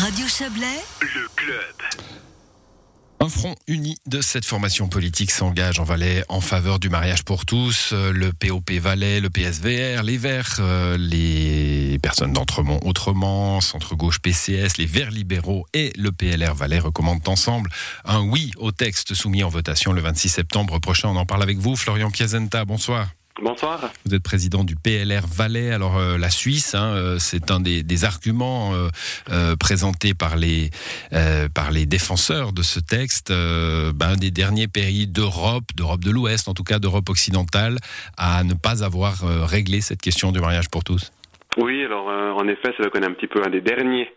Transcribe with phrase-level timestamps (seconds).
[0.00, 1.74] Radio Chablais, le club.
[3.20, 7.44] Un front uni de cette formation politique s'engage en Valais en faveur du mariage pour
[7.44, 7.92] tous.
[7.92, 14.86] Le POP Valais, le PSVR, les Verts, euh, les personnes d'Entremont Autrement, Centre-Gauche PCS, les
[14.86, 17.68] Verts libéraux et le PLR Valais recommandent ensemble
[18.06, 21.10] un oui au texte soumis en votation le 26 septembre prochain.
[21.10, 22.64] On en parle avec vous, Florian Piazenta.
[22.64, 23.08] Bonsoir.
[23.38, 23.90] Bonsoir.
[24.04, 25.70] Vous êtes président du PLR Valais.
[25.70, 30.70] Alors euh, la Suisse, hein, euh, c'est un des, des arguments euh, présentés par les
[31.54, 33.30] par les défenseurs de ce texte.
[33.30, 37.78] Ben, un des derniers pays d'Europe, d'Europe de l'Ouest, en tout cas d'Europe occidentale,
[38.16, 41.12] à ne pas avoir réglé cette question du mariage pour tous.
[41.56, 44.08] Oui, alors en effet, c'est vrai qu'on est un petit peu un des derniers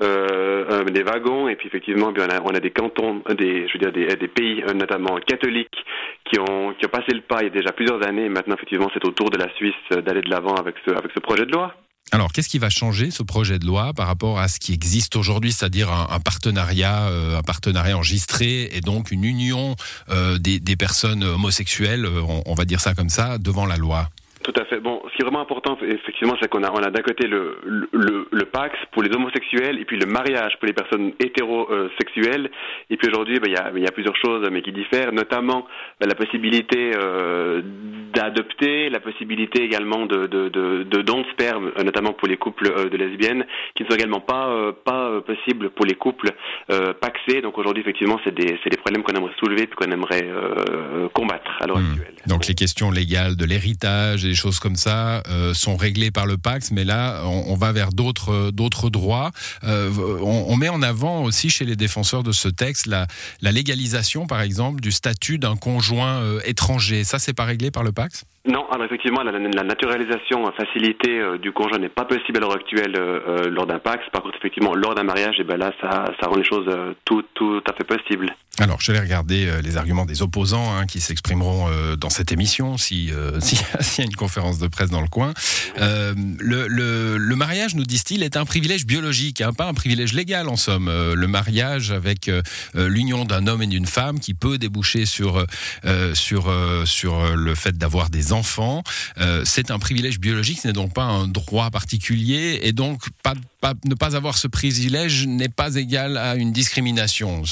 [0.00, 4.28] des wagons, et puis effectivement, bien, on, a, des cantons, des, je veux dire des,
[4.28, 5.84] pays, euh, notamment catholiques,
[6.24, 8.24] qui ont, qui ont passé le pas il y a déjà plusieurs années.
[8.24, 10.94] Et maintenant, effectivement, c'est au tour de la Suisse euh, d'aller de l'avant avec ce,
[10.94, 11.74] avec ce projet de loi.
[12.12, 15.16] Alors, qu'est-ce qui va changer ce projet de loi par rapport à ce qui existe
[15.16, 19.74] aujourd'hui, c'est-à-dire un, partenariat, euh, un partenariat enregistré et donc une union
[20.10, 24.10] euh, des, personnes homosexuelles, euh, on va dire ça comme ça, devant la loi?
[24.44, 24.78] Tout à fait.
[24.78, 27.56] Bon, ce qui est vraiment important, effectivement, c'est qu'on a, on a d'un côté le,
[27.64, 32.50] le, le Pax pour les homosexuels et puis le mariage pour les personnes hétérosexuelles.
[32.90, 35.66] Et puis aujourd'hui, ben, il y, a, y a plusieurs choses mais qui diffèrent, notamment
[35.98, 37.62] ben, la possibilité euh,
[38.12, 42.36] d'adopter, la possibilité également de, de, de, de dons de sperme, euh, notamment pour les
[42.36, 45.94] couples euh, de lesbiennes, qui ne sont également pas, euh, pas euh, possibles pour les
[45.94, 46.30] couples
[46.70, 47.40] euh, paxés.
[47.40, 51.08] Donc aujourd'hui, effectivement, c'est des, c'est des problèmes qu'on aimerait soulever puis qu'on aimerait euh,
[51.14, 51.92] combattre à l'heure Hmm.
[51.92, 52.13] actuelle.
[52.26, 56.26] Donc les questions légales de l'héritage et des choses comme ça euh, sont réglées par
[56.26, 59.30] le Pax, mais là on, on va vers d'autres euh, d'autres droits.
[59.64, 59.90] Euh,
[60.22, 63.06] on, on met en avant aussi chez les défenseurs de ce texte la,
[63.40, 67.04] la légalisation, par exemple, du statut d'un conjoint euh, étranger.
[67.04, 68.24] Ça, c'est pas réglé par le Pax?
[68.46, 72.94] Non, alors effectivement, la, naturalisation facilitée euh, du conjoint n'est pas possible à l'heure actuelle
[72.98, 74.04] euh, euh, lors d'un Pax.
[74.12, 76.92] Par contre, effectivement, lors d'un mariage, et ben là, ça, ça rend les choses euh,
[77.06, 78.34] tout, tout à fait possibles.
[78.60, 82.30] Alors, je vais regarder euh, les arguments des opposants hein, qui s'exprimeront euh, dans cette
[82.32, 85.08] émission, si euh, s'il y, a- s'il y a une conférence de presse dans le
[85.08, 85.32] coin.
[85.80, 90.56] Euh, le, mariage, nous disent-ils, est un privilège biologique, hein, pas un privilège légal en
[90.56, 90.88] somme.
[90.88, 92.42] Euh, le mariage avec euh,
[92.76, 95.42] euh, l'union d'un homme et d'une femme qui peut déboucher sur
[95.86, 98.33] euh, sur euh, sur euh, le fait d'avoir des enfants,
[99.20, 103.02] euh, c'est un privilège biologique, ce n'est donc pas un droit particulier, et donc
[103.84, 107.42] ne pas avoir ce privilège n'est pas égal à une discrimination.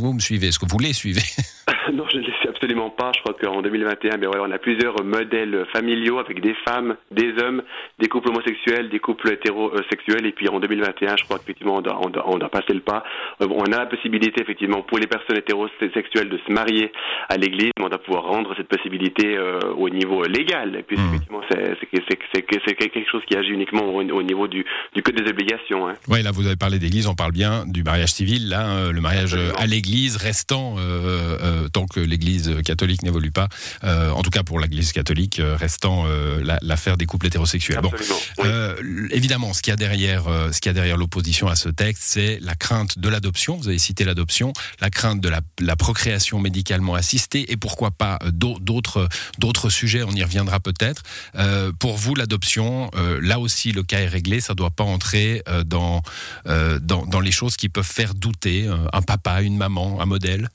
[0.00, 1.22] Vous me suivez, est-ce que vous les suivez?
[2.56, 3.12] absolument pas.
[3.14, 7.62] Je crois qu'en 2021, ben on a plusieurs modèles familiaux avec des femmes, des hommes,
[7.98, 10.26] des couples homosexuels, des couples hétérosexuels.
[10.26, 12.80] Et puis en 2021, je crois qu'effectivement, on doit, on, doit, on doit passer le
[12.80, 13.04] pas.
[13.42, 16.92] Euh, on a la possibilité, effectivement, pour les personnes hétérosexuelles de se marier
[17.28, 20.76] à l'église, on doit pouvoir rendre cette possibilité euh, au niveau légal.
[20.76, 21.08] Et puis, Mhm.
[21.08, 25.88] effectivement, c'est quelque chose qui agit uniquement au, au niveau du, du code des obligations.
[25.88, 25.94] Hein.
[26.08, 29.00] Oui, là vous avez parlé d'église, on parle bien du mariage civil, là, euh, le
[29.00, 33.48] mariage à l'église restant, euh, euh, tant que l'église catholique n'évolue pas,
[33.84, 37.80] euh, en tout cas pour l'église catholique, euh, restant euh, la- l'affaire des couples hétérosexuels.
[37.80, 38.16] Bon, Absolument.
[38.38, 38.44] oui.
[38.46, 41.56] Euh, évidemment, ce qu'il y a derrière, euh, ce qu'il y a derrière l'opposition à
[41.56, 43.56] ce texte, c'est la crainte de l'adoption.
[43.56, 48.18] Vous avez cité l'adoption, la crainte de la, la procréation médicalement assistée, et pourquoi pas
[48.22, 49.08] euh, d'au- d'autres
[49.38, 50.02] d'autres sujets.
[50.02, 51.02] On y reviendra peut-être.
[51.36, 54.40] Euh, pour vous, l'adoption, euh, là aussi, le cas est réglé.
[54.40, 56.02] Ça doit pas entrer euh, dans,
[56.46, 60.06] euh, dans dans les choses qui peuvent faire douter euh, un papa, une maman, un
[60.06, 60.48] modèle?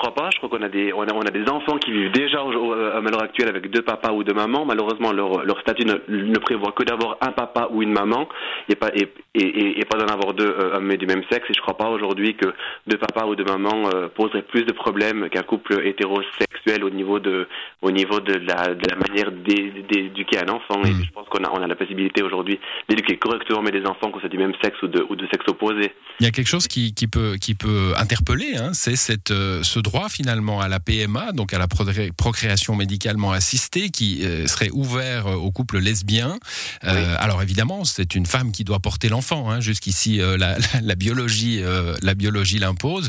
[0.00, 0.30] Crois pas.
[0.32, 2.54] Je crois qu'on a des on a, on a des enfants qui vivent déjà au-
[2.54, 4.64] au- à l'heure actuelle avec deux papas ou deux mamans.
[4.64, 8.26] Malheureusement, leur, leur statut ne, ne prévoit que d'avoir un papa ou une maman
[8.70, 11.44] et pas et, et, et- et pas d'en avoir deux euh, hommes du même sexe.
[11.50, 12.46] Et je crois pas aujourd'hui que
[12.86, 17.18] deux papas ou deux mamans euh, poseraient plus de problèmes qu'un couple hétérosexuel au niveau
[17.18, 17.48] de
[17.82, 20.82] au niveau de la de la manière d'é- d'éduquer un enfant.
[20.84, 21.04] Et Mm.
[21.04, 24.20] je pense qu'on a on a la possibilité aujourd'hui d'éduquer correctement mais des enfants qu'on
[24.20, 25.92] soit du même sexe ou de ou de sexe opposé.
[26.20, 29.62] Il y a quelque chose qui, qui peut, qui peut interpeller, hein, c'est cette, euh,
[29.62, 34.46] ce droit finalement à la PMA, donc à la procré- procréation médicalement assistée, qui euh,
[34.46, 36.38] serait ouvert euh, aux couples lesbiens.
[36.84, 37.16] Euh, Oui.
[37.18, 39.50] Alors évidemment, c'est une femme qui doit porter l'enfant.
[39.50, 41.62] Hein, Jusqu'ici, la, la, la biologie,
[42.02, 43.08] la biologie l'impose.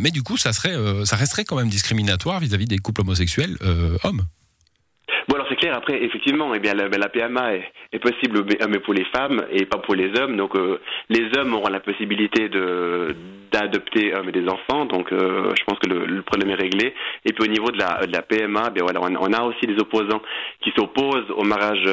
[0.00, 0.74] Mais du coup, ça serait,
[1.04, 4.22] ça resterait quand même discriminatoire vis-à-vis des couples homosexuels euh, hommes.
[5.28, 8.78] Bon alors c'est clair après effectivement eh bien la, PMA est, est possible mais, mais
[8.78, 10.80] pour les femmes et pas pour les hommes donc euh,
[11.10, 13.14] les hommes auront la possibilité de
[13.50, 14.84] d'adopter des enfants.
[14.86, 16.94] Donc, je pense que le, problème est réglé.
[17.24, 20.20] Et puis au niveau de la, PMA, bien voilà, on, a aussi des opposants
[20.62, 21.84] qui s'opposent au mariage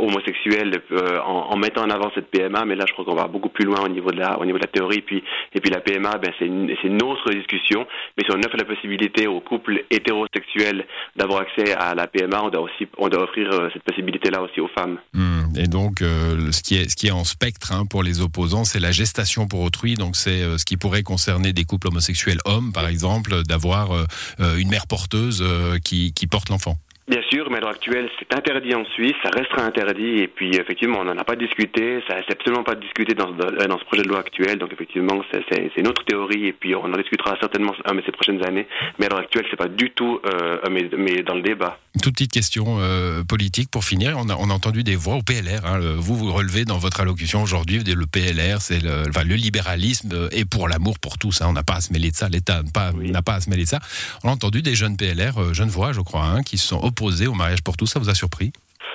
[0.00, 0.82] homosexuel
[1.24, 2.64] en, en, mettant en avant cette PMA.
[2.64, 4.58] Mais là, je crois qu'on va beaucoup plus loin au niveau de la, au niveau
[4.58, 5.02] de la théorie.
[5.02, 5.22] Puis,
[5.54, 7.86] et puis la PMA, ben, c'est une, une, autre discussion.
[8.16, 12.50] Mais si on offre la possibilité aux couples hétérosexuels d'avoir accès à la PMA, on
[12.50, 14.98] doit aussi, on doit offrir cette possibilité-là aussi aux femmes.
[15.14, 15.40] Hmm.
[15.56, 18.80] Et donc, ce qui est, ce qui est en spectre hein, pour les opposants, c'est
[18.80, 19.94] la gestation pour autrui.
[19.94, 24.06] Donc, c'est ce qui pourrait concerner des couples homosexuels hommes, par exemple, d'avoir
[24.38, 25.44] une mère porteuse
[25.84, 26.78] qui, qui porte l'enfant.
[27.10, 30.54] Bien sûr, mais à l'heure actuelle, c'est interdit en Suisse, ça restera interdit, et puis
[30.54, 34.02] effectivement, on n'en a pas discuté, ça n'est absolument pas discuté dans, dans, ce projet
[34.02, 37.72] de loi actuel, donc effectivement, c'est une autre théorie, et puis on en discutera certainement
[37.92, 38.68] mais ces prochaines années,
[38.98, 41.80] mais à l'heure actuelle, c'est pas du tout euh, mais, mais, dans le débat.
[42.00, 45.22] toute petite question euh, politique pour finir, on a, on a entendu des voix au
[45.22, 49.34] PLR, hein, vous vous relevez dans votre allocution aujourd'hui, le PLR, c'est le, enfin, le
[49.34, 52.16] libéralisme euh, et pour l'amour pour tous, hein, on n'a pas à se mêler de
[52.16, 52.92] ça, l'État n'a pas,
[53.22, 53.80] pas à se mêler de ça.
[54.22, 57.34] On a entendu des jeunes PLR, jeunes voix, je crois, hein, qui sont opposés au
[57.34, 57.86] mariage pour tous.
[57.86, 58.52] Ça vous a surpris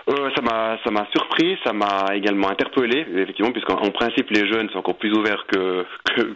[0.07, 4.69] euh, ça m'a ça m'a surpris, ça m'a également interpellé effectivement puisqu'en principe les jeunes
[4.69, 5.84] sont encore plus ouverts que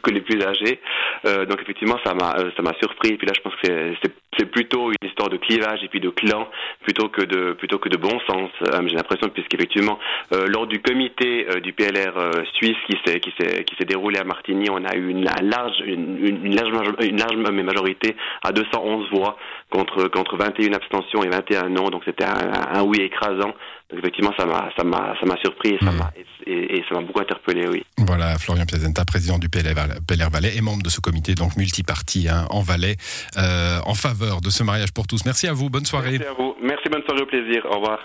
[0.02, 0.80] que, les plus âgés.
[1.26, 3.94] Euh, donc effectivement ça m'a euh, ça m'a surpris et puis là je pense que
[4.02, 6.48] c'est c'est plutôt une histoire de clivage et puis de clan
[6.82, 8.50] plutôt que de plutôt que de bon sens.
[8.68, 10.00] Euh, j'ai l'impression puisqu'effectivement
[10.34, 12.14] euh, lors du comité euh, du PLR
[12.54, 15.84] suisse qui s'est qui s'est qui s'est déroulé à Martigny, on a eu une, large
[15.86, 16.72] une, une, large
[17.02, 19.38] une large majorité à 211 voix
[19.70, 21.90] contre contre 21 abstentions et 21 non.
[21.90, 23.54] Donc c'était un, oui écrasant.
[23.90, 26.12] Donc effectivement ça m'a ça m'a ça m'a surpris et ça m'a
[26.48, 27.84] et, ça m'a beaucoup interpellé, oui.
[28.10, 32.48] Voilà, Florian Piazenta, président du PLR, Valais et membre de ce comité donc multiparti hein,
[32.50, 32.96] en Valais
[33.38, 35.26] en faveur de ce mariage pour tous.
[35.26, 36.18] Merci à vous, bonne soirée.
[36.18, 38.00] Merci à vous, merci, bonne soirée, au plaisir, au revoir.